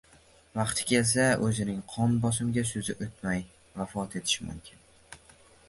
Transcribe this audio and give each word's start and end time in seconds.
vaqti 0.59 0.85
kelsa, 0.91 1.25
o‘zining 1.47 1.83
qon 1.91 2.15
bosimiga 2.25 2.65
so‘zi 2.71 2.97
o‘tmay 3.07 3.45
vafot 3.83 4.19
etishi 4.21 4.49
mumkin. 4.51 4.85